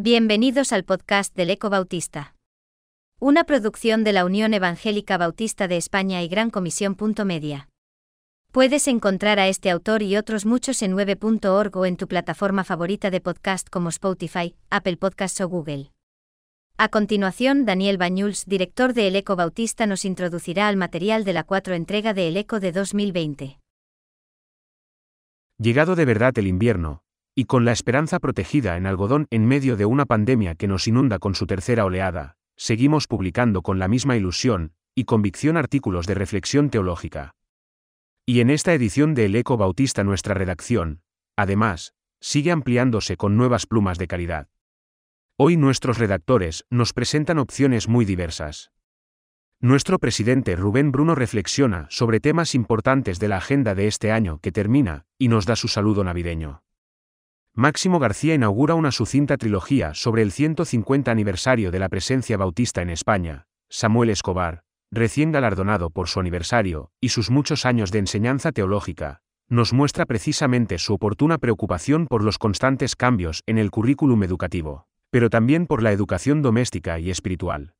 [0.00, 2.36] Bienvenidos al podcast del Eco Bautista.
[3.18, 6.96] Una producción de la Unión Evangélica Bautista de España y Gran Comisión.
[7.24, 7.68] Media.
[8.52, 13.10] Puedes encontrar a este autor y otros muchos en 9.org o en tu plataforma favorita
[13.10, 15.90] de podcast como Spotify, Apple Podcasts o Google.
[16.76, 21.42] A continuación, Daniel Bañuls, director de El Eco Bautista, nos introducirá al material de la
[21.42, 23.58] cuatro entrega de El Eco de 2020.
[25.58, 27.02] Llegado de verdad el invierno,
[27.38, 31.20] y con la esperanza protegida en algodón en medio de una pandemia que nos inunda
[31.20, 36.68] con su tercera oleada, seguimos publicando con la misma ilusión y convicción artículos de reflexión
[36.68, 37.36] teológica.
[38.26, 41.02] Y en esta edición de El Eco Bautista nuestra redacción,
[41.36, 44.48] además, sigue ampliándose con nuevas plumas de caridad.
[45.36, 48.72] Hoy nuestros redactores nos presentan opciones muy diversas.
[49.60, 54.50] Nuestro presidente Rubén Bruno reflexiona sobre temas importantes de la agenda de este año que
[54.50, 56.64] termina, y nos da su saludo navideño.
[57.58, 62.88] Máximo García inaugura una sucinta trilogía sobre el 150 aniversario de la presencia bautista en
[62.88, 63.48] España.
[63.68, 69.72] Samuel Escobar, recién galardonado por su aniversario y sus muchos años de enseñanza teológica, nos
[69.72, 75.66] muestra precisamente su oportuna preocupación por los constantes cambios en el currículum educativo, pero también
[75.66, 77.74] por la educación doméstica y espiritual.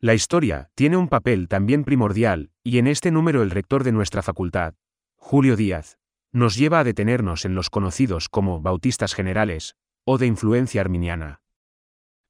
[0.00, 4.22] La historia tiene un papel también primordial, y en este número el rector de nuestra
[4.22, 4.76] facultad,
[5.16, 5.98] Julio Díaz,
[6.32, 11.40] nos lleva a detenernos en los conocidos como bautistas generales, o de influencia arminiana.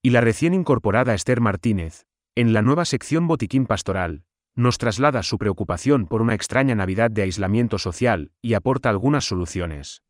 [0.02, 4.24] Y la recién incorporada Esther Martínez, en la nueva sección Botiquín Pastoral,
[4.54, 10.02] nos traslada su preocupación por una extraña Navidad de aislamiento social y aporta algunas soluciones.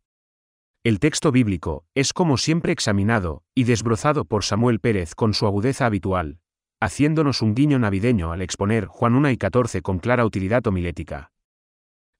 [0.84, 5.86] El texto bíblico es como siempre examinado y desbrozado por Samuel Pérez con su agudeza
[5.86, 6.40] habitual,
[6.80, 11.32] haciéndonos un guiño navideño al exponer Juan 1 y 14 con clara utilidad homilética.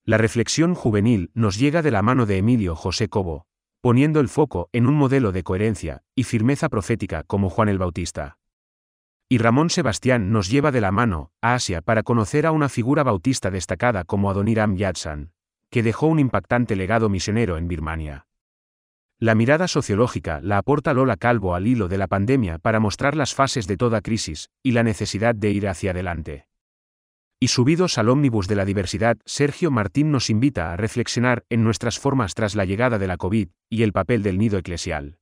[0.08, 3.44] La reflexión juvenil nos llega de la mano de Emilio José Cobo,
[3.82, 8.38] poniendo el foco en un modelo de coherencia y firmeza profética como Juan el Bautista.
[9.28, 13.02] Y Ramón Sebastián nos lleva de la mano a Asia para conocer a una figura
[13.02, 15.32] bautista destacada como Adoniram Yatsan,
[15.68, 18.28] que dejó un impactante legado misionero en Birmania.
[19.18, 23.34] La mirada sociológica la aporta Lola Calvo al hilo de la pandemia para mostrar las
[23.34, 26.47] fases de toda crisis y la necesidad de ir hacia adelante.
[27.40, 31.98] Y subidos al ómnibus de la diversidad, Sergio Martín nos invita a reflexionar en nuestras
[31.98, 35.18] formas tras la llegada de la COVID y el papel del nido eclesial.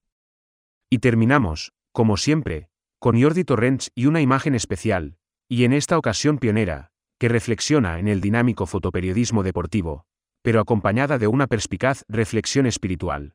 [0.88, 5.18] Y terminamos, como siempre, con Jordi Torrents y una imagen especial,
[5.48, 10.06] y en esta ocasión pionera, que reflexiona en el dinámico fotoperiodismo deportivo,
[10.42, 13.34] pero acompañada de una perspicaz reflexión espiritual.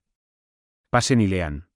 [0.90, 1.71] Pasen y lean.